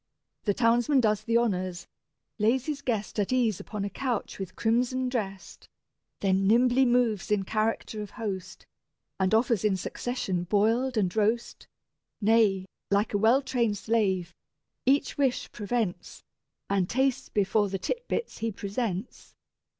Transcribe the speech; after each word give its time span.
The 0.45 0.55
townsman 0.55 0.99
does 0.99 1.23
the 1.23 1.37
honours, 1.37 1.85
lays 2.39 2.65
his 2.65 2.81
guest 2.81 3.19
At 3.19 3.31
ease 3.31 3.59
upon 3.59 3.85
a 3.85 3.89
couch 3.91 4.39
with 4.39 4.55
crimson 4.55 5.09
dressed, 5.09 5.69
Then 6.21 6.47
nimbly 6.47 6.85
moves 6.85 7.29
in 7.29 7.43
character 7.43 8.01
of 8.01 8.09
host, 8.17 8.65
And 9.19 9.31
offers 9.35 9.63
in 9.63 9.77
succession 9.77 10.45
boiled 10.45 10.97
and 10.97 11.15
roast; 11.15 11.67
Nay, 12.19 12.65
like 12.89 13.13
a 13.13 13.19
well 13.19 13.43
trained 13.43 13.77
slave, 13.77 14.33
each 14.87 15.19
wish 15.19 15.51
prevents, 15.51 16.23
And 16.67 16.89
tastes 16.89 17.29
before 17.29 17.69
the 17.69 17.77
tit 17.77 18.07
bits 18.07 18.39
he 18.39 18.51
presents. 18.51 19.35